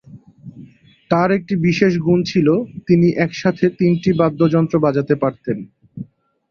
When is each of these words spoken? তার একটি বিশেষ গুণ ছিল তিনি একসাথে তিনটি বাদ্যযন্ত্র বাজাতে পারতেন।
তার 1.11 1.29
একটি 1.37 1.53
বিশেষ 1.67 1.93
গুণ 1.97 2.19
ছিল 2.23 2.47
তিনি 2.87 3.07
একসাথে 3.17 3.65
তিনটি 3.79 4.09
বাদ্যযন্ত্র 4.19 4.75
বাজাতে 4.79 5.15
পারতেন। 5.15 5.57